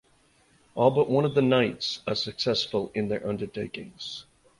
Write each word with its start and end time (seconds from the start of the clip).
All 0.73 0.89
but 0.89 1.11
one 1.11 1.25
of 1.25 1.35
the 1.35 1.43
knights 1.43 2.01
are 2.07 2.15
successful 2.15 2.91
in 2.95 3.07
their 3.07 3.23
undertakings. 3.23 4.25